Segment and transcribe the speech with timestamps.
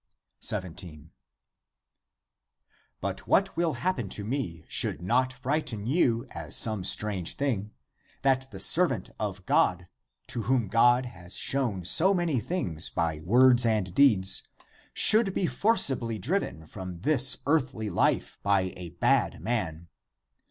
[0.39, 1.11] 17.
[1.89, 7.69] *' But what will happen to me should not frighten you as some strange thing,
[8.23, 9.87] that the servant of God,
[10.29, 14.41] to whom God has shown so many things by words and deeds,
[14.95, 19.87] should be forcibly driven from this earthly life by a bad man